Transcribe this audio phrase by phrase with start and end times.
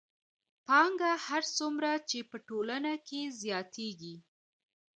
[0.67, 4.15] پانګه هر څومره چې په ټولنه کې زیاتېږي